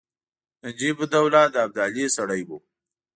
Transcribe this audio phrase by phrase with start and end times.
[0.63, 2.57] نجیب الدوله د ابدالي سړی وو.